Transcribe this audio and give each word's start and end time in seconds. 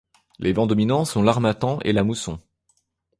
Les 0.39 0.51
vents 0.51 0.65
dominants 0.65 1.05
sont 1.05 1.21
l’harmattan 1.21 1.77
et 1.83 1.93
la 1.93 2.03
mousson. 2.03 2.39